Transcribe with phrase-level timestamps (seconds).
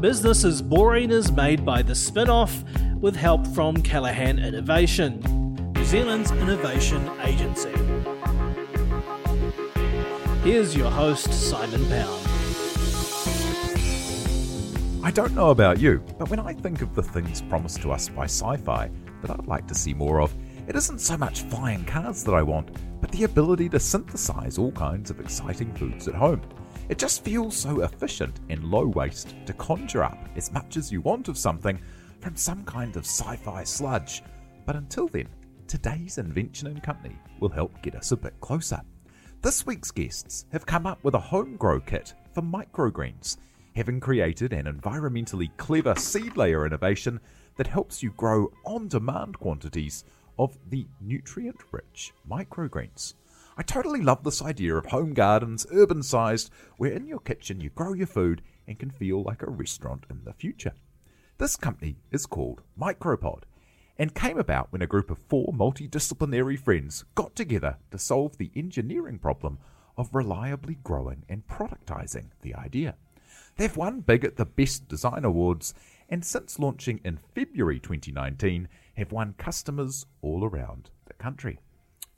[0.00, 2.62] Business is Boring is made by the Spin Off
[3.00, 5.20] with help from Callaghan Innovation,
[5.74, 7.72] New Zealand's innovation agency.
[10.44, 12.26] Here's your host, Simon Pound.
[15.02, 18.10] I don't know about you, but when I think of the things promised to us
[18.10, 18.90] by sci fi
[19.22, 20.34] that I'd like to see more of,
[20.68, 22.68] it isn't so much flying cars that I want,
[23.00, 26.42] but the ability to synthesize all kinds of exciting foods at home.
[26.88, 31.00] It just feels so efficient and low waste to conjure up as much as you
[31.00, 31.80] want of something
[32.20, 34.22] from some kind of sci fi sludge.
[34.64, 35.28] But until then,
[35.66, 38.80] today's invention and company will help get us a bit closer.
[39.42, 43.36] This week's guests have come up with a home grow kit for microgreens,
[43.74, 47.18] having created an environmentally clever seed layer innovation
[47.56, 50.04] that helps you grow on demand quantities
[50.38, 53.14] of the nutrient rich microgreens.
[53.58, 57.70] I totally love this idea of home gardens, urban sized, where in your kitchen you
[57.70, 60.74] grow your food and can feel like a restaurant in the future.
[61.38, 63.44] This company is called Micropod
[63.98, 68.50] and came about when a group of four multidisciplinary friends got together to solve the
[68.54, 69.58] engineering problem
[69.96, 72.94] of reliably growing and productizing the idea.
[73.56, 75.72] They've won big at the Best Design Awards
[76.10, 81.58] and since launching in February 2019 have won customers all around the country.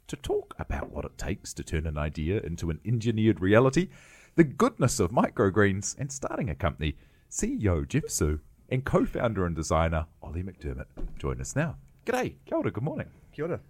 [0.08, 3.91] To talk about what it takes to turn an idea into an engineered reality,
[4.36, 6.96] the goodness of microgreens, and starting a company,
[7.30, 10.86] CEO Jeff Xu and co founder and designer Ollie McDermott
[11.19, 11.76] join us now.
[12.06, 13.08] G'day, kia ora, good morning.
[13.32, 13.60] Kia ora.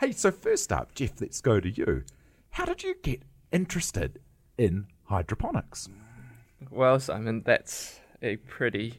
[0.00, 2.02] Hey, so first up, Jeff, let's go to you.
[2.50, 4.18] How did you get interested
[4.58, 5.88] in hydroponics?
[6.72, 8.94] Well, Simon, that's a pretty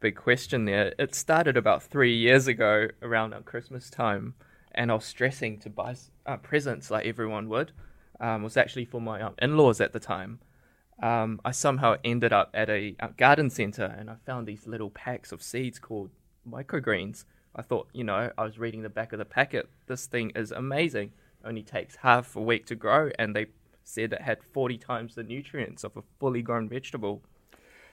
[0.00, 0.94] big question there.
[0.98, 4.32] It started about three years ago around our Christmas time,
[4.72, 7.72] and I was stressing to buy uh, presents like everyone would.
[8.20, 10.40] Um, was actually for my um, in laws at the time.
[11.02, 14.90] Um, I somehow ended up at a, a garden center and I found these little
[14.90, 16.10] packs of seeds called
[16.48, 17.24] microgreens.
[17.56, 19.68] I thought, you know, I was reading the back of the packet.
[19.86, 21.12] This thing is amazing.
[21.44, 23.46] Only takes half a week to grow, and they
[23.82, 27.22] said it had 40 times the nutrients of a fully grown vegetable.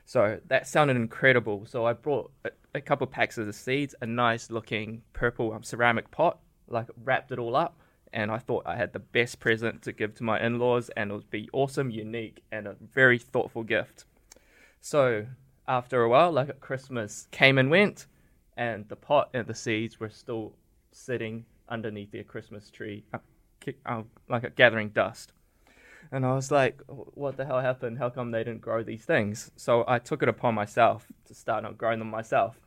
[0.06, 1.66] So that sounded incredible.
[1.66, 5.64] So I brought a, a couple packs of the seeds, a nice looking purple um,
[5.64, 7.80] ceramic pot, like wrapped it all up.
[8.14, 11.12] And I thought I had the best present to give to my in laws, and
[11.12, 14.06] it would be awesome, unique, and a very thoughtful gift.
[14.80, 15.28] So
[15.68, 18.08] after a while, like Christmas, came and went,
[18.56, 20.54] and the pot and the seeds were still
[20.94, 23.20] sitting underneath their Christmas tree, uh,
[23.86, 25.34] uh, like gathering dust.
[26.12, 27.98] And I was like, what the hell happened?
[27.98, 29.52] How come they didn't grow these things?
[29.58, 32.58] So I took it upon myself to start growing them myself.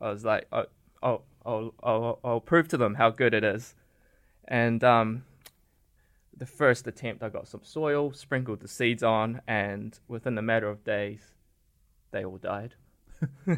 [0.00, 0.64] I was like, oh,
[1.02, 3.74] oh, I'll, I'll, I'll prove to them how good it is.
[4.46, 5.24] And um,
[6.36, 10.68] the first attempt, I got some soil, sprinkled the seeds on, and within a matter
[10.68, 11.20] of days,
[12.10, 12.74] they all died.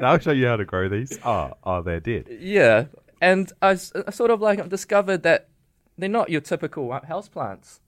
[0.00, 1.18] I'll show you how to grow these.
[1.24, 2.28] Oh, oh, they're dead.
[2.40, 2.86] Yeah,
[3.20, 5.48] and I, I sort of like discovered that
[5.96, 7.80] they're not your typical uh, houseplants.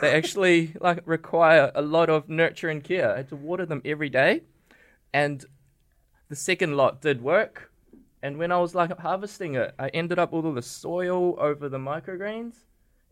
[0.00, 3.12] They actually like require a lot of nurture and care.
[3.12, 4.42] I had to water them every day,
[5.12, 5.44] and
[6.28, 7.70] the second lot did work.
[8.22, 11.68] And when I was like harvesting it, I ended up with all the soil over
[11.68, 12.54] the microgreens,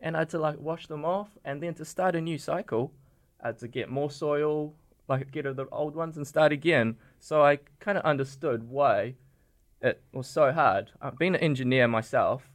[0.01, 1.29] and I had to like wash them off.
[1.45, 2.91] And then to start a new cycle,
[3.39, 4.73] I had to get more soil,
[5.07, 6.97] like get rid of the old ones and start again.
[7.19, 9.15] So I kind of understood why
[9.81, 10.91] it was so hard.
[10.99, 12.49] I've been an engineer myself,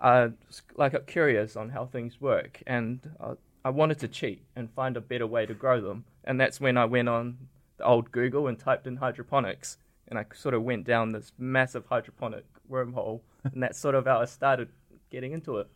[0.00, 0.30] uh,
[0.74, 3.34] like curious on how things work, and uh,
[3.64, 6.04] I wanted to cheat and find a better way to grow them.
[6.24, 7.36] And that's when I went on
[7.80, 9.78] old Google and typed in hydroponics,
[10.08, 14.20] and I sort of went down this massive hydroponic wormhole, and that's sort of how
[14.20, 14.68] I started
[15.10, 15.68] getting into it.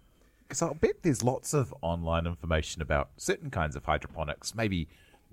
[0.42, 4.88] Because I'll bet there's lots of online information about certain kinds of hydroponics, maybe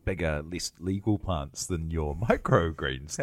[0.07, 3.17] bigger, less legal plants than your microgreens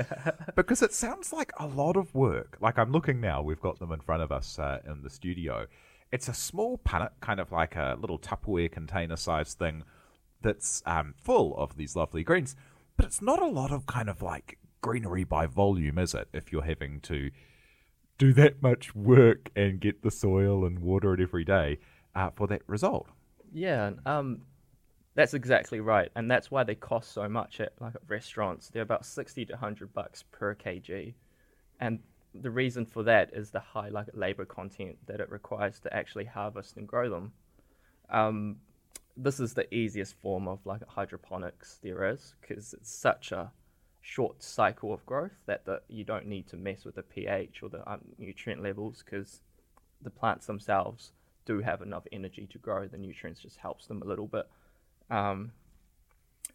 [0.54, 2.58] because it sounds like a lot of work.
[2.60, 5.66] Like I'm looking now, we've got them in front of us uh, in the studio.
[6.12, 9.82] It's a small punnet, kind of like a little Tupperware container sized thing
[10.42, 12.54] that's um, full of these lovely greens.
[12.96, 16.28] But it's not a lot of kind of like greenery by volume, is it?
[16.32, 17.30] If you're having to
[18.18, 21.78] do that much work and get the soil and water it every day
[22.14, 23.08] uh, for that result.
[23.52, 24.42] Yeah, um,
[25.14, 28.68] that's exactly right, and that's why they cost so much at like at restaurants.
[28.68, 31.14] They're about sixty to hundred bucks per kg,
[31.80, 32.00] and
[32.34, 36.24] the reason for that is the high like labor content that it requires to actually
[36.24, 37.32] harvest and grow them.
[38.10, 38.56] Um,
[39.16, 43.52] this is the easiest form of like hydroponics there is because it's such a
[44.00, 47.68] short cycle of growth that the, you don't need to mess with the pH or
[47.68, 49.40] the um, nutrient levels because
[50.02, 51.12] the plants themselves
[51.46, 52.86] do have enough energy to grow.
[52.86, 54.46] The nutrients just helps them a little bit.
[55.10, 55.52] Um,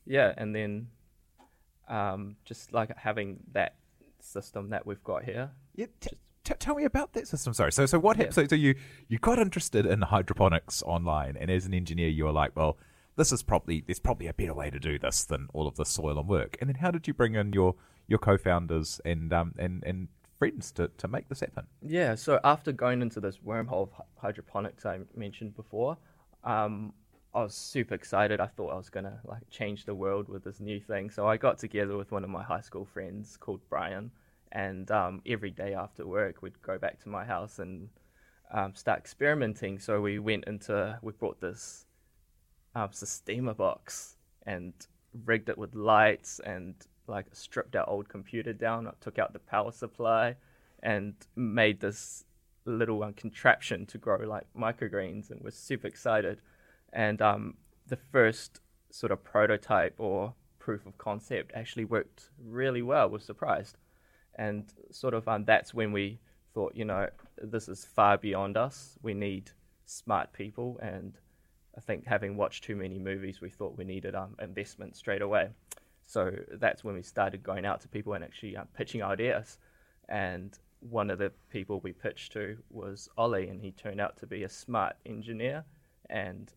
[0.05, 0.87] yeah, and then
[1.87, 3.75] um, just like having that
[4.19, 5.51] system that we've got here.
[6.01, 6.17] T-
[6.49, 7.53] t- tell me about that system.
[7.53, 7.71] Sorry.
[7.71, 8.35] So, so what happened?
[8.35, 8.75] So, so you
[9.07, 12.77] you got interested in hydroponics online, and as an engineer, you were like, well,
[13.15, 15.85] this is probably there's probably a better way to do this than all of the
[15.85, 16.57] soil and work.
[16.59, 17.75] And then how did you bring in your
[18.07, 20.07] your co-founders and um and and
[20.37, 21.65] friends to, to make this happen?
[21.81, 25.97] Yeah, so after going into this wormhole of hydroponics I mentioned before,
[26.45, 26.93] um,
[27.35, 28.39] I was super excited.
[28.39, 31.09] I thought I was gonna like change the world with this new thing.
[31.09, 34.11] So I got together with one of my high school friends called Brian,
[34.51, 37.89] and um, every day after work we'd go back to my house and
[38.51, 39.79] um, start experimenting.
[39.79, 41.85] So we went into we brought this
[42.75, 42.89] um,
[43.57, 44.15] box
[44.45, 44.73] and
[45.25, 46.75] rigged it with lights and
[47.07, 50.35] like stripped our old computer down, took out the power supply,
[50.83, 52.23] and made this
[52.65, 56.39] little contraption to grow like microgreens, and was super excited.
[56.93, 57.55] And um,
[57.87, 58.61] the first
[58.91, 63.09] sort of prototype or proof of concept actually worked really well.
[63.09, 63.77] Was surprised,
[64.35, 66.19] and sort of um, that's when we
[66.53, 68.97] thought, you know, this is far beyond us.
[69.01, 69.51] We need
[69.85, 71.17] smart people and
[71.79, 75.47] I think having watched too many movies, we thought we needed um, investment straight away.
[76.05, 79.59] So that's when we started going out to people and actually uh, pitching ideas.
[80.09, 84.27] And one of the people we pitched to was Ollie, and he turned out to
[84.27, 85.63] be a smart engineer
[86.09, 86.51] and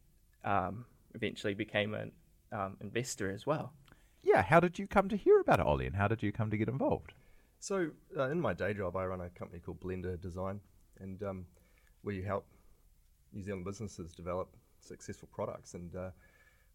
[0.44, 2.10] um, eventually became an
[2.50, 3.72] um, investor as well.
[4.24, 6.50] Yeah, how did you come to hear about it, Ollie, and how did you come
[6.50, 7.12] to get involved?
[7.62, 10.58] So, uh, in my day job, I run a company called Blender Design,
[10.98, 11.46] and um,
[12.02, 12.44] we help
[13.32, 14.48] New Zealand businesses develop
[14.80, 15.74] successful products.
[15.74, 16.10] And uh,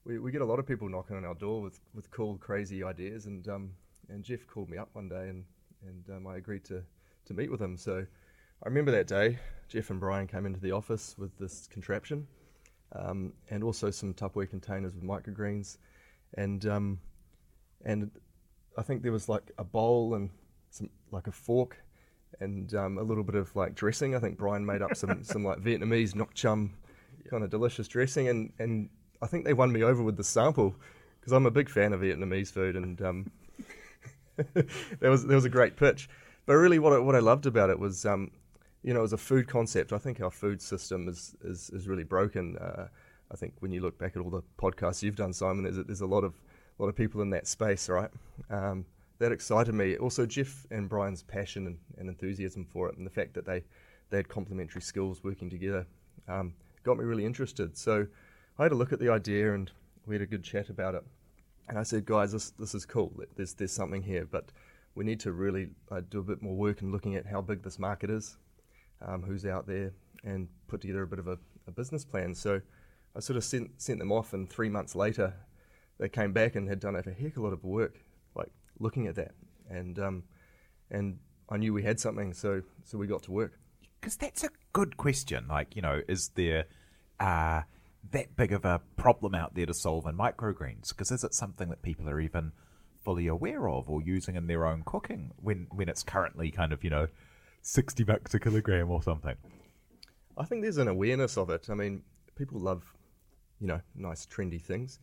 [0.05, 2.85] we, we get a lot of people knocking on our door with, with cool, crazy
[2.85, 3.25] ideas.
[3.25, 3.71] And um,
[4.07, 5.43] and Jeff called me up one day, and
[5.85, 6.81] and um, I agreed to
[7.25, 7.75] to meet with him.
[7.75, 8.05] So
[8.63, 9.39] I remember that day.
[9.67, 12.25] Jeff and Brian came into the office with this contraption,
[12.93, 15.79] um, and also some Tupperware containers with microgreens,
[16.35, 16.97] and um,
[17.83, 18.09] and
[18.77, 20.29] I think there was like a bowl and
[20.77, 21.77] some like a fork
[22.39, 24.15] and um, a little bit of like dressing.
[24.15, 26.73] I think Brian made up some some like Vietnamese nuoc cham
[27.29, 28.89] kind of delicious dressing, and, and
[29.21, 30.75] I think they won me over with the sample
[31.19, 33.31] because I'm a big fan of Vietnamese food, and um,
[34.53, 36.09] that was that was a great pitch.
[36.45, 38.31] But really, what I, what I loved about it was, um,
[38.83, 42.05] you know, as a food concept, I think our food system is is, is really
[42.05, 42.57] broken.
[42.57, 42.87] Uh,
[43.31, 45.83] I think when you look back at all the podcasts you've done, Simon, there's a,
[45.83, 46.33] there's a lot of
[46.79, 48.09] a lot of people in that space, right?
[48.49, 48.85] Um,
[49.19, 49.97] that excited me.
[49.97, 53.63] Also, Jeff and Brian's passion and, and, enthusiasm for it, and the fact that they
[54.09, 55.85] they had complementary skills working together.
[56.27, 56.53] Um,
[56.83, 57.77] got me really interested.
[57.77, 58.07] So
[58.57, 59.69] I had a look at the idea and
[60.05, 61.03] we had a good chat about it.
[61.67, 63.11] And I said, guys, this, this is cool.
[63.35, 64.51] There's, there's something here, but
[64.95, 67.61] we need to really uh, do a bit more work in looking at how big
[67.61, 68.37] this market is,
[69.05, 69.91] um, who's out there,
[70.23, 71.37] and put together a bit of a,
[71.67, 72.33] a, business plan.
[72.33, 72.61] So
[73.15, 75.33] I sort of sent, sent them off, and three months later,
[75.99, 77.99] they came back and had done a heck of a lot of work,
[78.79, 79.31] looking at that.
[79.69, 80.23] And, um,
[80.89, 81.19] and
[81.49, 83.59] I knew we had something, so, so we got to work.
[83.99, 85.47] Because that's a good question.
[85.47, 86.65] Like, you know, is there
[87.19, 87.61] uh,
[88.11, 90.89] that big of a problem out there to solve in microgreens?
[90.89, 92.51] Because is it something that people are even
[93.03, 96.83] fully aware of or using in their own cooking when, when it's currently kind of,
[96.83, 97.07] you know,
[97.61, 99.35] 60 bucks a kilogram or something?
[100.37, 101.69] I think there's an awareness of it.
[101.69, 102.03] I mean,
[102.35, 102.93] people love,
[103.59, 104.99] you know, nice trendy things,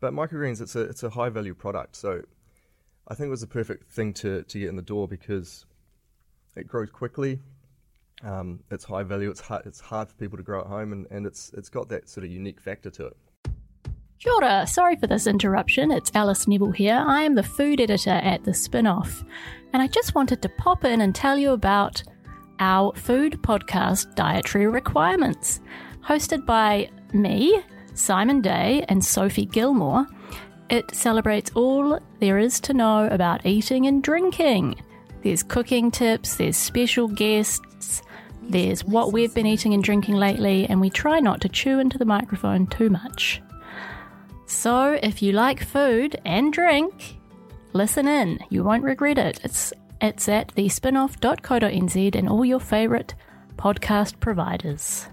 [0.00, 1.96] but microgreens it's a it's a high value product.
[1.96, 2.22] So
[3.08, 5.64] I think it was the perfect thing to to get in the door because
[6.56, 7.40] it grows quickly.
[8.22, 9.30] Um, it's high value.
[9.30, 9.64] It's hard.
[9.66, 12.24] It's hard for people to grow at home, and, and it's it's got that sort
[12.24, 13.16] of unique factor to it.
[14.18, 14.66] Kia ora.
[14.66, 15.92] Sorry for this interruption.
[15.92, 17.02] It's Alice Neville here.
[17.06, 19.24] I am the food editor at The Spinoff,
[19.72, 22.02] and I just wanted to pop in and tell you about
[22.58, 25.60] our food podcast, Dietary Requirements,
[26.04, 27.62] hosted by me,
[27.94, 30.04] Simon Day, and Sophie Gilmore.
[30.70, 34.76] It celebrates all there is to know about eating and drinking.
[35.22, 38.02] There's cooking tips, there's special guests,
[38.42, 41.98] there's what we've been eating and drinking lately, and we try not to chew into
[41.98, 43.42] the microphone too much.
[44.46, 47.18] So, if you like food and drink,
[47.72, 48.38] listen in.
[48.48, 49.40] You won't regret it.
[49.44, 53.14] It's it's at thespinoff.co.nz and all your favourite
[53.56, 55.08] podcast providers.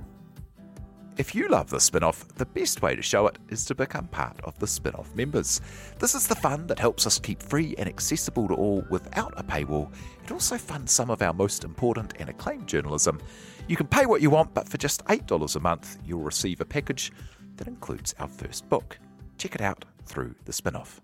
[1.17, 4.07] If you love the spin off, the best way to show it is to become
[4.10, 5.62] part of the spin off members.
[5.98, 9.43] This is the fund that helps us keep free and accessible to all without a
[9.43, 9.89] paywall.
[10.25, 13.22] It also funds some of our most important and acclaimed journalism.
[13.69, 16.65] You can pay what you want, but for just $8 a month, you'll receive a
[16.65, 17.13] package
[17.55, 19.00] that includes our first book.
[19.38, 21.00] Check it out through the spin off.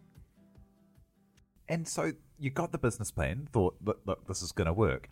[1.69, 5.09] And so you got the business plan, thought, look, look this is going to work.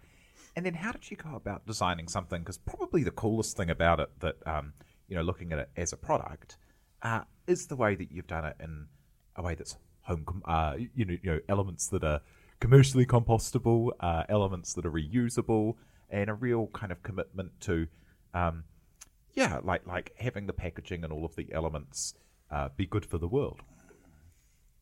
[0.57, 2.41] And then how did you go about designing something?
[2.41, 4.73] Because probably the coolest thing about it that, um,
[5.09, 6.57] you know, looking at it as a product,
[7.01, 8.85] uh, is the way that you've done it in
[9.35, 12.21] a way that's home, com- uh, you, know, you know, elements that are
[12.59, 15.75] commercially compostable, uh, elements that are reusable,
[16.09, 17.87] and a real kind of commitment to,
[18.33, 18.63] um,
[19.33, 22.15] yeah, like like having the packaging and all of the elements
[22.51, 23.61] uh, be good for the world.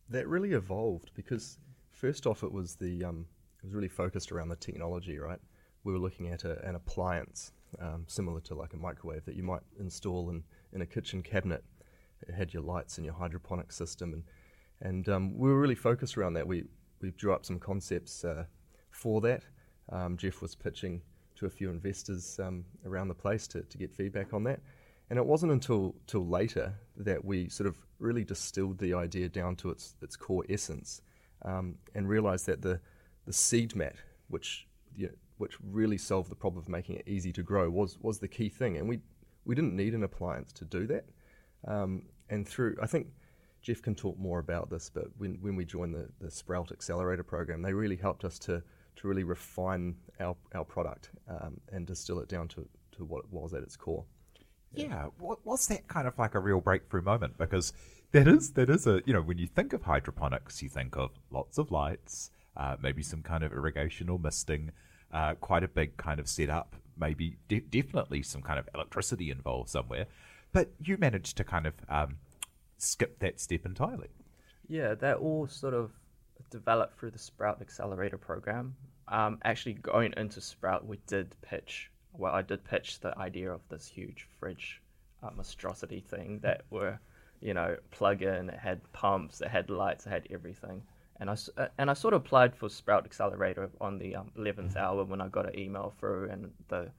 [0.10, 1.58] That really evolved because
[1.92, 3.26] first off, it was the um,
[3.60, 5.40] it was really focused around the technology, right?
[5.84, 9.44] We were looking at a, an appliance um, similar to like a microwave that you
[9.44, 10.44] might install in,
[10.74, 11.64] in a kitchen cabinet.
[12.28, 14.24] It had your lights and your hydroponic system, and
[14.82, 16.48] and um, we were really focused around that.
[16.48, 16.66] We
[17.02, 18.46] we drew up some concepts uh,
[18.92, 19.44] for that.
[19.92, 21.02] Um, Jeff was pitching
[21.36, 24.60] to a few investors um, around the place to, to get feedback on that.
[25.10, 29.56] And it wasn't until till later that we sort of really distilled the idea down
[29.58, 31.02] to its its core essence
[31.44, 32.80] um, and realised that the
[33.26, 33.96] the seed mat,
[34.28, 37.98] which you know, which really solved the problem of making it easy to grow, was
[38.02, 38.78] was the key thing.
[38.78, 39.00] And we
[39.46, 41.06] we didn't need an appliance to do that.
[41.68, 43.08] Um, and through, I think
[43.62, 47.24] Jeff can talk more about this, but when, when we joined the, the Sprout Accelerator
[47.24, 48.62] program, they really helped us to,
[48.98, 53.32] to really refine our, our product um, and distill it down to, to what it
[53.32, 54.04] was at its core.
[54.74, 57.38] Yeah, was that kind of like a real breakthrough moment?
[57.38, 57.74] Because
[58.12, 61.12] that is that is a you know when you think of hydroponics, you think of
[61.32, 64.72] lots of lights, uh, maybe some kind of irrigation or misting,
[65.14, 69.70] uh, quite a big kind of setup, maybe de- definitely some kind of electricity involved
[69.70, 70.06] somewhere.
[70.52, 72.18] But you managed to kind of um,
[72.78, 74.10] skip that step entirely.
[74.68, 75.92] Yeah, that all sort of
[76.50, 78.76] developed through the Sprout Accelerator program.
[79.08, 83.62] Um, actually, going into Sprout, we did pitch well, I did pitch the idea of
[83.70, 84.82] this huge fridge
[85.24, 87.00] uh, monstrosity thing that were,
[87.42, 88.50] you know, plug in.
[88.50, 90.82] It had pumps, it had lights, it had everything.
[91.20, 94.76] And I uh, and I sort of applied for Sprout Accelerator on the um, 11th
[94.76, 96.92] hour when I got an email through, and the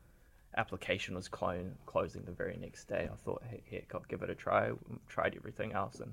[0.56, 3.08] application was clone, closing the very next day.
[3.10, 4.70] I thought, hey, heck, I'll give it a try.
[5.08, 6.12] Tried everything else and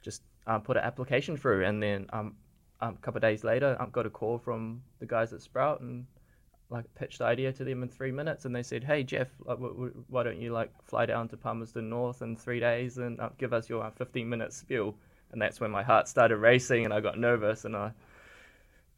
[0.00, 1.64] just um, put an application through.
[1.64, 2.34] And then um,
[2.80, 5.80] um, a couple of days later, I got a call from the guys at Sprout
[5.80, 6.06] and
[6.70, 9.58] like pitched the idea to them in three minutes, and they said, "Hey Jeff, like,
[9.58, 13.20] w- w- why don't you like fly down to Palmerston North in three days and
[13.20, 14.96] uh, give us your uh, 15 minute spiel?"
[15.32, 17.92] And that's when my heart started racing, and I got nervous, and I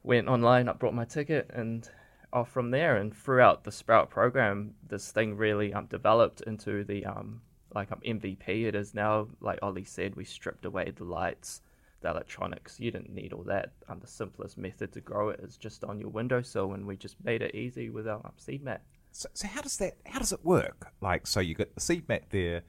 [0.03, 1.89] went online, I brought my ticket, and
[2.33, 2.97] off from there.
[2.97, 7.41] And throughout the Sprout program, this thing really um, developed into the um,
[7.75, 8.67] like um, MVP.
[8.67, 11.63] It is now, like Ollie said, we stripped away the lights
[12.05, 12.79] the electronics.
[12.79, 13.73] You didn't need all that.
[13.89, 17.17] Um, the simplest method to grow it is just on your windowsill, and we just
[17.25, 18.83] made it easy with our um, seed mat.
[19.11, 19.95] So, so how does that?
[20.07, 20.93] How does it work?
[21.01, 22.63] Like, so you got the seed mat there,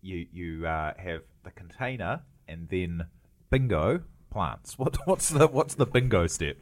[0.00, 3.06] you you uh, have the container, and then
[3.50, 4.78] bingo plants.
[4.78, 6.56] What what's the what's the bingo step?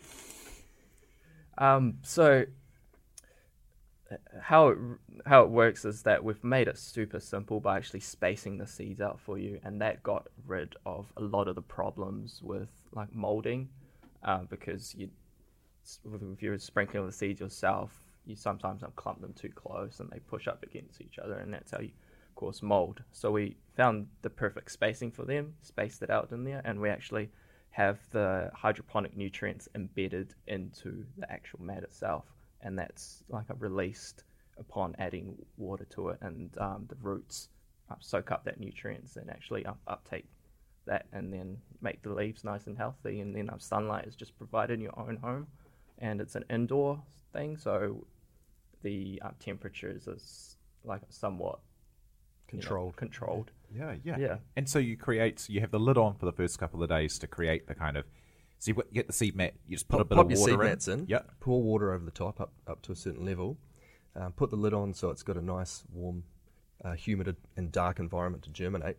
[1.58, 2.44] Um, so
[4.40, 4.78] how it,
[5.24, 9.00] how it works is that we've made it super simple by actually spacing the seeds
[9.00, 13.12] out for you, and that got rid of a lot of the problems with like
[13.14, 13.68] molding,
[14.22, 15.08] uh, because you
[16.32, 17.92] if you're sprinkling the seeds yourself,
[18.24, 21.70] you sometimes clump them too close and they push up against each other, and that's
[21.70, 21.90] how you
[22.36, 23.02] cause mold.
[23.12, 26.88] So we found the perfect spacing for them, spaced it out in there, and we
[26.88, 27.30] actually
[27.70, 32.24] have the hydroponic nutrients embedded into the actual mat itself
[32.66, 34.24] and that's like a released
[34.58, 37.48] upon adding water to it, and um, the roots
[37.90, 40.26] uh, soak up that nutrients and actually up- uptake
[40.86, 43.20] that, and then make the leaves nice and healthy.
[43.20, 45.46] And then um, sunlight is just provided in your own home,
[45.98, 47.00] and it's an indoor
[47.32, 48.04] thing, so
[48.82, 51.58] the uh, temperatures is like somewhat
[52.48, 52.86] controlled.
[52.86, 53.50] You know, controlled.
[53.74, 54.36] Yeah, yeah, yeah.
[54.56, 55.40] And so you create.
[55.40, 57.74] So you have the lid on for the first couple of days to create the
[57.74, 58.04] kind of
[58.58, 60.40] so you get the seed mat, you just put pop, a bit pop of your
[60.40, 60.66] water seed in.
[60.66, 61.06] mats in.
[61.08, 61.30] Yep.
[61.40, 63.58] Pour water over the top up, up to a certain level.
[64.14, 66.24] Um, put the lid on so it's got a nice, warm,
[66.84, 68.96] uh, humid and dark environment to germinate.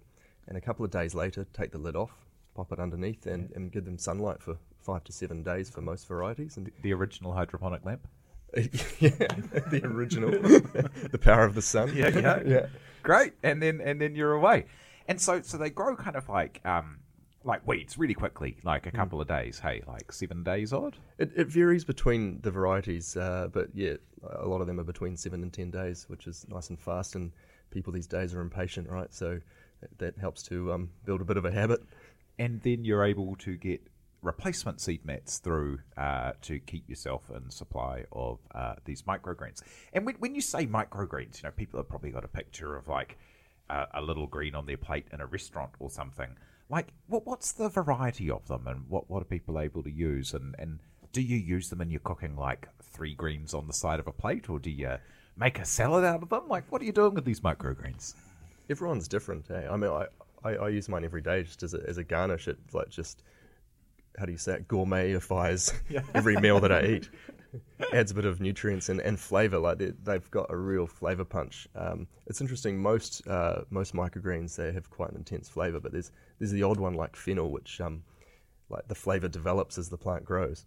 [0.48, 2.12] And a couple of days later, take the lid off,
[2.56, 6.08] pop it underneath, and, and give them sunlight for five to seven days for most
[6.08, 6.58] varieties.
[6.58, 8.08] And The original hydroponic lamp.
[9.00, 9.10] yeah,
[9.70, 10.32] the original,
[11.12, 11.92] the power of the sun.
[11.96, 12.66] Yeah, yeah, yeah.
[13.04, 14.66] Great, and then and then you're away.
[15.08, 17.00] And so so they grow kind of like um
[17.44, 19.60] like weeds really quickly, like a couple of days.
[19.60, 20.98] Hey, like seven days odd.
[21.18, 23.94] It, it varies between the varieties, uh, but yeah,
[24.40, 27.16] a lot of them are between seven and ten days, which is nice and fast.
[27.16, 27.32] And
[27.72, 29.14] people these days are impatient, right?
[29.14, 29.40] So
[29.82, 31.82] that, that helps to um, build a bit of a habit.
[32.40, 33.82] and then you're able to get
[34.28, 39.64] replacement seed mats through uh, to keep yourself in supply of uh, these microgreens.
[39.94, 42.88] And when, when you say microgreens, you know, people have probably got a picture of
[42.88, 43.18] like
[43.70, 46.30] uh, a little green on their plate in a restaurant or something.
[46.70, 50.34] Like, what what's the variety of them, and what what are people able to use,
[50.34, 50.80] and and
[51.14, 54.12] do you use them in your cooking like three greens on the side of a
[54.12, 54.98] plate, or do you
[55.38, 56.50] make a salad out of them?
[56.50, 58.16] Like, what are you doing with these microgreens?
[58.70, 59.50] Everyone's different.
[59.50, 59.68] Eh?
[59.70, 60.06] I mean, I,
[60.44, 62.50] I, I use mine every day just as a, as a garnish.
[62.50, 63.24] It like just
[64.18, 64.68] how do you say it?
[64.68, 65.74] Gourmetifies
[66.14, 67.10] every meal that I eat.
[67.94, 69.60] Adds a bit of nutrients and, and flavor.
[69.60, 71.68] Like they, they've got a real flavor punch.
[71.76, 72.78] Um, it's interesting.
[72.80, 76.80] Most uh, most microgreens they have quite an intense flavor, but there's there's the odd
[76.80, 78.04] one like fennel, which um,
[78.70, 80.66] like the flavor develops as the plant grows.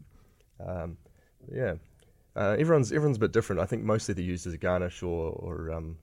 [0.65, 0.97] Um,
[1.53, 1.75] yeah,
[2.37, 3.61] uh, everyone's everyone's a bit different.
[3.61, 5.99] I think mostly they're used as a garnish or or um,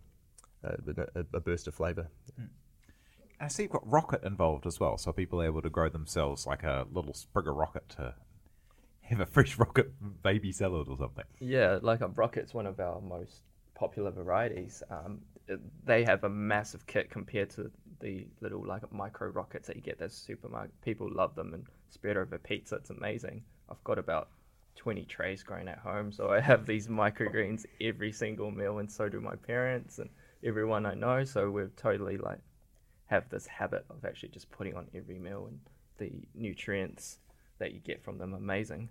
[0.63, 0.75] a,
[1.15, 2.07] a, a burst of flavor.
[3.39, 6.47] I see you've got rocket involved as well, so people are able to grow themselves
[6.47, 8.15] like a little sprig of rocket to
[9.01, 9.91] have a fresh rocket
[10.23, 11.25] baby salad or something.
[11.39, 13.41] Yeah, like a rocket's one of our most
[13.75, 14.81] popular varieties.
[14.89, 19.75] Um, it- they have a massive kit compared to the little like micro rockets that
[19.75, 20.71] you get at the supermarket.
[20.81, 22.75] People love them and spread over pizza.
[22.75, 23.43] It's amazing.
[23.69, 24.29] I've got about
[24.75, 29.09] 20 trays growing at home, so I have these microgreens every single meal, and so
[29.09, 30.09] do my parents and
[30.43, 31.23] everyone I know.
[31.23, 32.39] So we're totally like
[33.07, 35.59] have this habit of actually just putting on every meal, and
[35.97, 37.19] the nutrients
[37.59, 38.89] that you get from them amazing.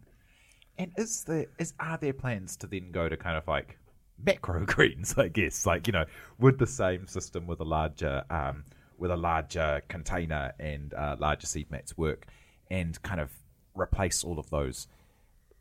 [0.78, 3.78] And is there is are there plans to then go to kind of like
[4.22, 6.04] macro greens, I guess, like you know,
[6.38, 8.64] with the same system with a larger um,
[8.98, 12.26] with a larger container and uh, larger seed mats work,
[12.70, 13.30] and kind of
[13.74, 14.88] replace all of those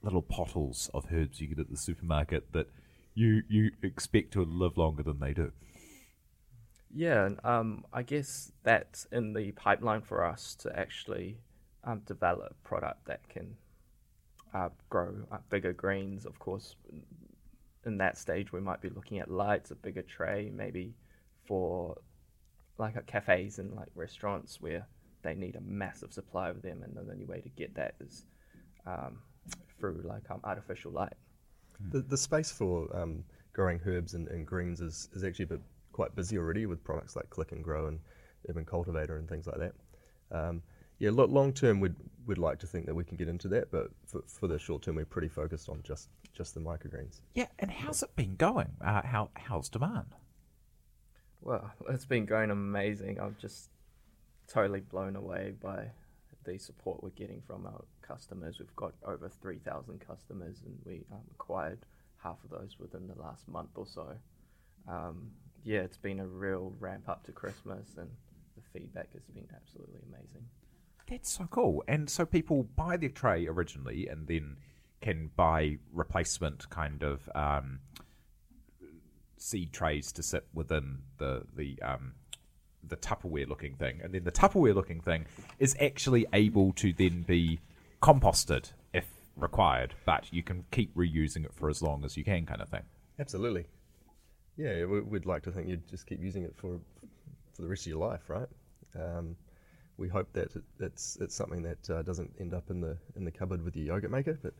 [0.01, 2.69] little pottles of herbs you get at the supermarket that
[3.13, 5.51] you you expect to live longer than they do.
[6.97, 11.37] Yeah, um, I guess that's in the pipeline for us to actually
[11.83, 13.57] um, develop a product that can
[14.53, 16.25] uh, grow uh, bigger greens.
[16.25, 16.77] Of course,
[17.85, 20.95] in that stage, we might be looking at lights, a bigger tray, maybe
[21.45, 21.97] for
[22.77, 24.87] like at cafes and like restaurants where
[25.21, 28.25] they need a massive supply of them, and the only way to get that is
[28.87, 29.19] um,
[29.77, 31.13] through like um, artificial light.
[31.91, 35.61] The, the space for um, growing herbs and, and greens is, is actually a bit
[35.95, 37.99] quite busy already with products like Click and Grow and
[38.49, 39.73] Urban Cultivator and things like that.
[40.29, 40.61] Um,
[40.99, 43.71] yeah, lo- long term, we'd, we'd like to think that we can get into that,
[43.71, 47.21] but for, for the short term, we're pretty focused on just, just the microgreens.
[47.33, 48.73] Yeah, and how's it been going?
[48.83, 50.15] Uh, how how's demand?
[51.41, 53.17] Well, it's been going amazing.
[53.21, 53.69] I'm just
[54.49, 55.91] totally blown away by
[56.43, 58.59] the support we're getting from our customers.
[58.59, 61.79] We've got over 3,000 customers, and we um, acquired
[62.21, 64.07] half of those within the last month or so.
[64.89, 65.31] Um,
[65.65, 68.07] yeah, it's been a real ramp up to Christmas, and
[68.55, 70.45] the feedback has been absolutely amazing.
[71.09, 71.83] That's so cool.
[71.87, 74.57] And so people buy their tray originally and then
[75.01, 77.79] can buy replacement kind of um,
[79.37, 82.13] seed trays to sit within the the um,
[82.87, 85.25] the Tupperware looking thing, and then the Tupperware looking thing
[85.59, 87.59] is actually able to then be
[88.01, 92.45] composted if required, but you can keep reusing it for as long as you can,
[92.45, 92.83] kind of thing.
[93.19, 93.65] Absolutely.
[94.57, 96.79] Yeah, we- we'd like to think you'd just keep using it for
[97.53, 98.47] for the rest of your life, right?
[98.99, 99.35] Um,
[99.97, 103.31] we hope that it's it's something that uh, doesn't end up in the in the
[103.31, 104.53] cupboard with your yogurt maker, but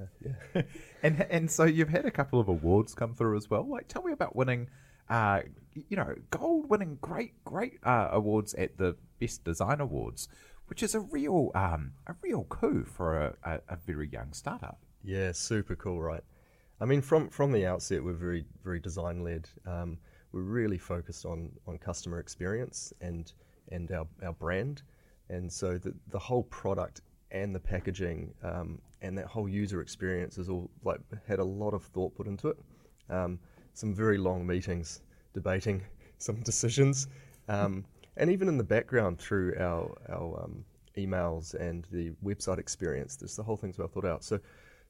[0.00, 0.62] uh, yeah.
[1.02, 3.68] and and so you've had a couple of awards come through as well.
[3.68, 4.68] Like, tell me about winning,
[5.08, 5.42] uh,
[5.88, 10.28] you know, gold winning great great uh, awards at the Best Design Awards,
[10.66, 14.78] which is a real um, a real coup for a, a, a very young startup.
[15.04, 16.24] Yeah, super cool, right?
[16.82, 19.48] I mean, from from the outset, we're very very design led.
[19.66, 19.98] Um,
[20.32, 23.32] we're really focused on on customer experience and
[23.70, 24.82] and our, our brand,
[25.28, 30.38] and so the the whole product and the packaging um, and that whole user experience
[30.38, 32.58] is all like had a lot of thought put into it.
[33.08, 33.38] Um,
[33.74, 35.02] some very long meetings
[35.34, 35.82] debating
[36.18, 37.06] some decisions,
[37.48, 37.84] um,
[38.16, 40.64] and even in the background through our our um,
[40.98, 44.24] emails and the website experience, this the whole thing's well thought out.
[44.24, 44.40] So,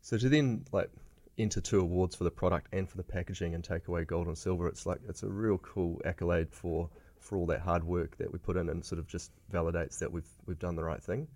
[0.00, 0.90] so to then like
[1.38, 4.36] enter two awards for the product and for the packaging and take away gold and
[4.36, 8.32] silver, it's like it's a real cool accolade for for all that hard work that
[8.32, 11.26] we put in, and sort of just validates that we've we've done the right thing.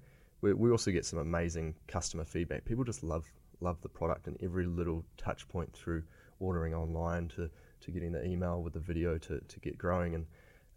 [0.41, 2.65] We, we also get some amazing customer feedback.
[2.65, 3.25] People just love
[3.61, 6.03] love the product and every little touch point through
[6.41, 7.49] ordering online to,
[7.81, 10.27] to getting the email with the video to, to get growing and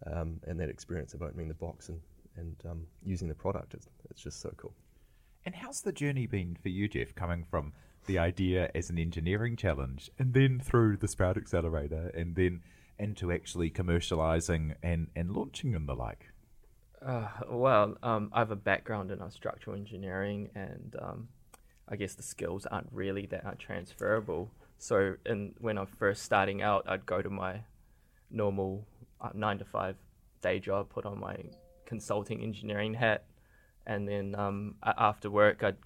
[0.06, 2.00] um, and that experience of opening the box and
[2.36, 3.74] and um, using the product.
[3.74, 4.72] It's, it's just so cool.
[5.44, 7.72] And how's the journey been for you, Jeff, coming from
[8.06, 12.62] the idea as an engineering challenge and then through the Sprout Accelerator and then
[12.98, 16.26] into actually commercializing and, and launching and the like?
[17.04, 21.28] Uh, well, um, I have a background in uh, structural engineering, and um,
[21.88, 24.50] I guess the skills aren't really that transferable.
[24.76, 27.62] So, in, when I'm first starting out, I'd go to my
[28.30, 28.86] normal
[29.20, 29.96] uh, nine to five
[30.42, 31.36] day job, put on my
[31.86, 33.24] consulting engineering hat,
[33.86, 35.76] and then um, after work, I'd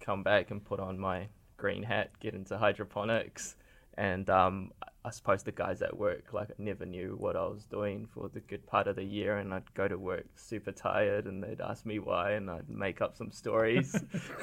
[0.00, 1.26] come back and put on my
[1.62, 3.54] green hat, get into hydroponics,
[3.96, 4.72] and um,
[5.04, 8.40] I suppose the guys at work like never knew what I was doing for the
[8.40, 11.86] good part of the year, and I'd go to work super tired, and they'd ask
[11.86, 13.94] me why, and I'd make up some stories,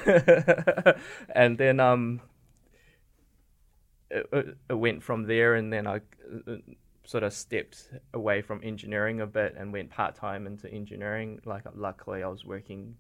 [1.36, 2.22] and then um,
[4.10, 5.98] it, it, went from there, and then I
[6.48, 6.56] uh,
[7.06, 11.42] sort of stepped away from engineering a bit and went part time into engineering.
[11.44, 12.96] Like luckily, I was working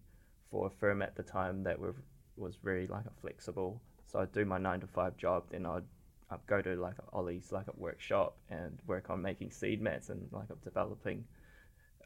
[0.52, 1.96] for a firm at the time that were,
[2.36, 3.82] was very like flexible.
[4.12, 5.84] So I'd do my nine to five job, then I'd,
[6.32, 10.28] I'd go to like Ollie's like a workshop and work on making seed mats and
[10.32, 11.26] like developing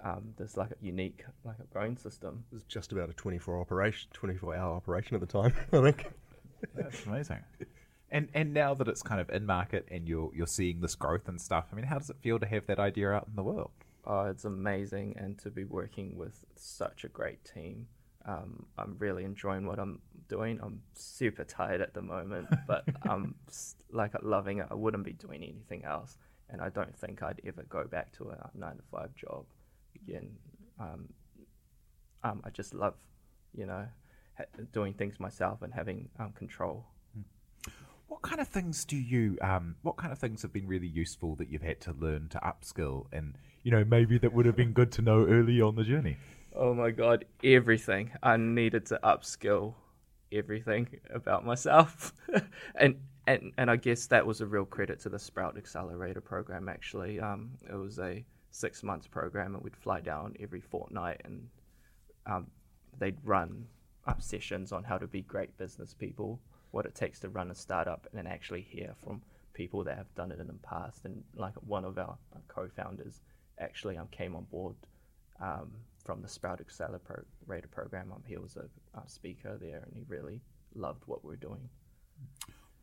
[0.03, 2.43] um, this like a unique like a growing system.
[2.51, 5.53] It was just about a twenty four operation, twenty four hour operation at the time,
[5.73, 6.11] I think.
[6.75, 7.39] That's amazing.
[8.11, 11.27] And and now that it's kind of in market and you're you're seeing this growth
[11.27, 13.43] and stuff, I mean, how does it feel to have that idea out in the
[13.43, 13.71] world?
[14.05, 17.87] Oh, it's amazing, and to be working with such a great team.
[18.25, 20.59] Um, I'm really enjoying what I'm doing.
[20.61, 23.35] I'm super tired at the moment, but I'm
[23.91, 24.67] like loving it.
[24.71, 26.17] I wouldn't be doing anything else,
[26.49, 29.45] and I don't think I'd ever go back to a nine to five job
[29.95, 30.29] again.
[30.79, 31.09] Um,
[32.23, 32.95] um, I just love,
[33.53, 33.85] you know,
[34.37, 36.85] ha- doing things myself and having um, control
[38.13, 39.39] what kind of things do you?
[39.41, 42.37] Um, what kind of things have been really useful that you've had to learn to
[42.39, 43.33] upskill, and
[43.63, 46.17] you know maybe that would have been good to know early on the journey?
[46.55, 48.11] Oh my god, everything!
[48.21, 49.73] I needed to upskill
[50.31, 52.13] everything about myself,
[52.75, 56.69] and and and I guess that was a real credit to the Sprout Accelerator program.
[56.69, 61.47] Actually, um, it was a six months program, and we'd fly down every fortnight, and
[62.27, 62.47] um,
[62.99, 63.65] they'd run
[64.05, 66.39] up sessions on how to be great business people
[66.73, 69.21] what it takes to run a startup and then actually hear from
[69.53, 71.05] people that have done it in the past.
[71.05, 73.21] And like one of our co-founders
[73.59, 74.75] actually um, came on board
[75.39, 75.71] um,
[76.03, 78.11] from the Sprout Accelerator program.
[78.11, 78.65] Um, he was a,
[78.97, 80.41] a, speaker there and he really
[80.75, 81.69] loved what we're doing.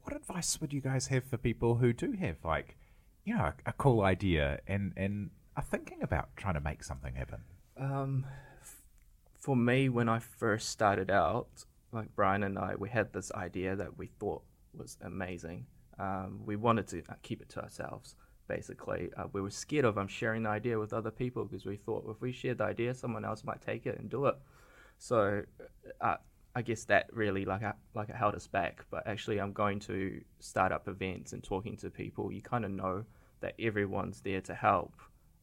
[0.03, 2.77] What advice would you guys have for people who do have like,
[3.25, 7.15] you know, a, a cool idea and, and are thinking about trying to make something
[7.15, 7.41] happen?
[7.77, 8.27] Um,
[8.63, 8.83] f-
[9.39, 13.77] for me, when I first started out, like Brian and I, we had this idea
[13.77, 14.43] that we thought
[14.75, 15.67] was amazing.
[15.99, 18.15] Um, we wanted to uh, keep it to ourselves,
[18.51, 19.11] basically.
[19.17, 22.05] Uh, we were scared of um, sharing the idea with other people because we thought
[22.11, 24.37] if we shared the idea, someone else might take it and do it.
[24.99, 25.43] So
[26.01, 26.17] uh,
[26.55, 28.85] I guess that really like uh, like it held us back.
[28.91, 32.33] But actually, I'm going to start up events and talking to people.
[32.33, 33.05] You kind of know
[33.41, 34.95] that everyone's there to help,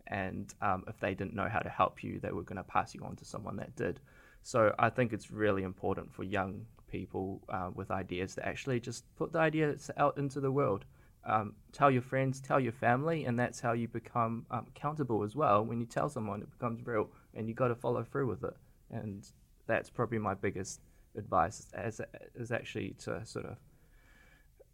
[0.07, 2.93] and um, if they didn't know how to help you, they were going to pass
[2.93, 4.01] you on to someone that did.
[4.43, 9.03] So I think it's really important for young people uh, with ideas to actually just
[9.15, 10.85] put the ideas out into the world.
[11.25, 15.35] Um, tell your friends, tell your family, and that's how you become um, accountable as
[15.35, 15.65] well.
[15.65, 18.55] When you tell someone, it becomes real, and you got to follow through with it.
[18.91, 19.27] And
[19.67, 20.79] that's probably my biggest
[21.17, 21.99] advice, as
[22.35, 23.57] is actually to sort of,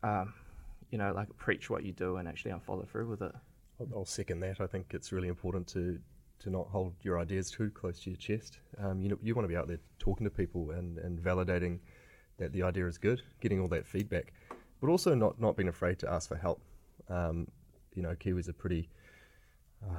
[0.03, 0.34] um,
[0.91, 3.32] you know, like preach what you do and actually follow through with it.
[3.93, 4.62] I'll, second that.
[4.62, 5.99] I think it's really important to
[6.39, 8.60] to not hold your ideas too close to your chest.
[8.77, 11.79] Um, you know, you want to be out there talking to people and, and validating
[12.38, 14.34] that the idea is good, getting all that feedback,
[14.83, 16.61] but also not, not being afraid to ask for help.
[17.09, 17.47] Um,
[17.95, 18.89] you know, Kiwis are pretty
[19.81, 19.95] uh,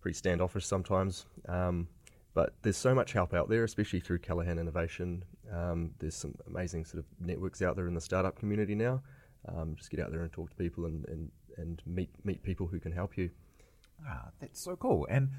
[0.00, 1.86] pretty standoffish sometimes, um,
[2.34, 5.24] but there's so much help out there, especially through Callaghan Innovation.
[5.54, 9.00] Um, there's some amazing sort of networks out there in the startup community now.
[9.48, 12.66] Um, just get out there and talk to people and, and, and meet meet people
[12.66, 13.30] who can help you.
[14.08, 15.06] Ah, that's so cool.
[15.08, 15.30] And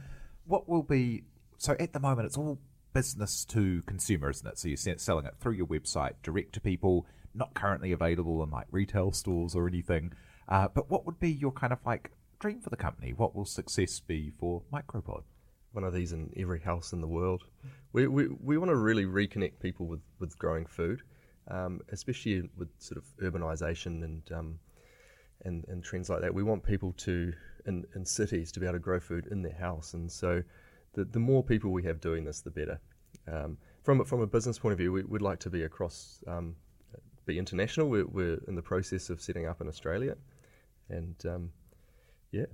[0.45, 1.23] what will be
[1.58, 2.58] so at the moment it's all
[2.93, 4.58] business to consumer, isn't it?
[4.58, 8.68] So you're selling it through your website, direct to people, not currently available in like
[8.72, 10.13] retail stores or anything.
[10.48, 13.13] Uh, but what would be your kind of like dream for the company?
[13.13, 15.24] What will success be for Micropod?
[15.72, 17.44] One of these in every house in the world.
[17.94, 21.02] We, we, we want to really reconnect people with, with growing food,
[21.50, 24.60] um, especially with sort of urbanisation and um,
[25.44, 26.34] and, and trends like that.
[26.34, 27.34] We want people to
[27.66, 30.42] in, in cities to be able to grow food in their house, and so
[30.94, 32.80] the the more people we have doing this, the better.
[33.32, 36.56] Um, from from a business point of view, we, would like to be across, um,
[37.28, 37.90] be international.
[37.90, 40.16] We're, we're, in the process of setting up in Australia,
[40.90, 41.52] and um,
[42.32, 42.46] yeah,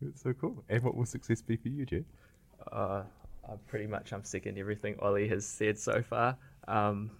[0.00, 0.64] it's so cool.
[0.68, 2.02] And what will success be for you, Jeff?
[2.72, 3.02] Uh,
[3.48, 6.36] uh, pretty much, I'm second everything Ollie has said so far.
[6.66, 7.10] Um,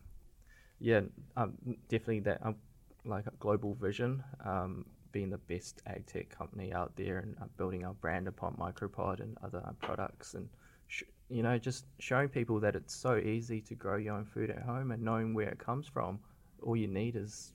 [0.80, 1.02] yeah,
[1.36, 1.52] um,
[1.88, 2.56] definitely that um,
[3.04, 7.44] like a global vision, um, being the best ag tech company out there, and uh,
[7.56, 10.48] building our brand upon Micropod and other products, and
[10.92, 14.50] sh- you know, just showing people that it's so easy to grow your own food
[14.50, 16.20] at home, and knowing where it comes from.
[16.62, 17.54] All you need is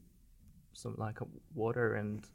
[0.73, 1.19] some like
[1.55, 2.25] water and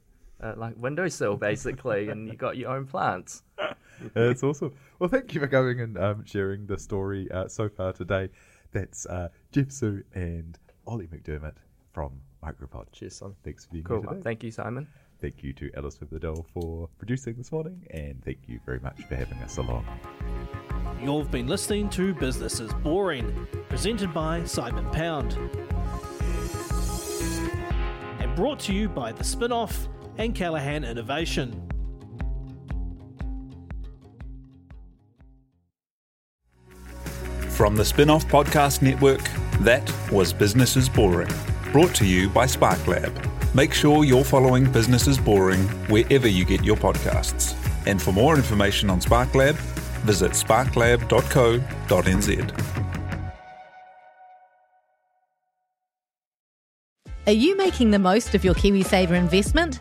[0.43, 3.43] uh, like windowsill basically, and you got your own plants.
[4.15, 4.73] That's awesome.
[4.99, 8.31] Well, thank you for coming and um, sharing the story uh, so far today.
[8.73, 11.57] That's uh, Jeff Xu and Ollie McDermott
[11.93, 12.13] from
[12.43, 12.87] Micropod.
[12.93, 13.37] Cheers, Simon.
[13.45, 14.01] Thanks for being cool.
[14.01, 14.23] here today.
[14.23, 14.89] Thank you, Simon.
[15.23, 18.81] Thank you to Alice with the Doll for producing this morning, and thank you very
[18.81, 19.87] much for having us along.
[21.01, 25.39] You've been listening to Business is Boring, presented by Simon Pound.
[28.19, 29.87] And brought to you by The Spinoff
[30.19, 31.53] and Callaghan Innovation.
[37.51, 39.23] From the Spinoff Podcast Network,
[39.61, 41.31] that was Business is Boring,
[41.71, 43.42] brought to you by SparkLab.
[43.55, 47.55] Make sure you're following Business is Boring wherever you get your podcasts.
[47.87, 49.57] And for more information on SparkLab,
[50.07, 51.63] visit sparklab.co.nz.
[57.27, 59.81] Are you making the most of your KiwiSaver investment?